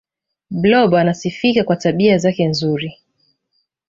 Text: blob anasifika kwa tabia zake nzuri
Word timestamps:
blob 0.51 0.95
anasifika 0.95 1.63
kwa 1.63 1.75
tabia 1.75 2.17
zake 2.17 2.47
nzuri 2.47 2.97